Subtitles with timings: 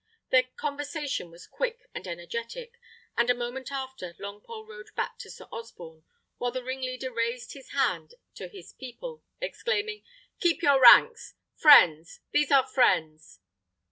[0.31, 2.79] Their conversation was quick and energetic;
[3.15, 6.03] and a moment after, Longpole rode back to Sir Osborne,
[6.39, 10.03] while the ringleader raised his hand to his people, exclaiming,
[10.39, 11.35] "Keep your ranks!
[11.55, 12.19] Friends!
[12.31, 13.41] These are friends!"